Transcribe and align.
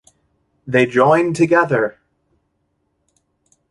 They 0.65 0.87
joined 0.87 1.35
together. 1.35 1.99